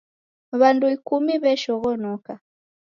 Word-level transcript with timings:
W'andu 0.59 0.85
ikumi 0.95 1.33
w'eshoghonoka. 1.43 2.33